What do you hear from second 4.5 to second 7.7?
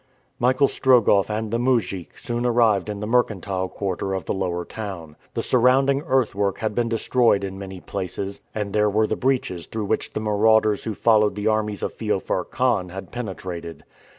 town. The surrounding earthwork had been destroyed in